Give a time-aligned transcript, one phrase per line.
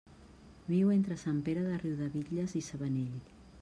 [0.69, 3.27] Viu entre Sant Pere de Riudebitlles i Sabanell.